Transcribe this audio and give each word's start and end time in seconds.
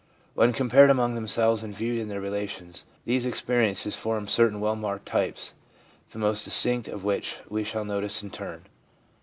When 0.33 0.51
compared 0.51 0.89
among 0.89 1.13
themselves 1.13 1.61
and 1.61 1.75
viewed 1.75 1.99
in 1.99 2.07
their 2.07 2.19
relations, 2.19 2.87
these 3.05 3.23
experiences 3.27 3.95
form 3.95 4.25
certain 4.25 4.59
well 4.59 4.75
marked 4.75 5.05
types, 5.05 5.53
the 6.09 6.17
most 6.17 6.43
distinct 6.43 6.87
of 6.87 7.05
which 7.05 7.37
we 7.49 7.63
shall 7.63 7.85
notice 7.85 8.23
in 8.23 8.31
turn. 8.31 8.65